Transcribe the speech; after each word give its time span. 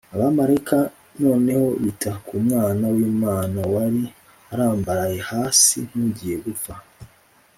Abamarayika 0.13 0.77
noneho 1.23 1.65
bita 1.83 2.11
ku 2.25 2.33
Mwana 2.45 2.85
w’Imana 2.95 3.59
wari 3.73 4.03
arambaraye 4.51 5.17
hasi 5.29 5.77
nk’ugiye 5.87 6.35
gupfa 6.45 6.73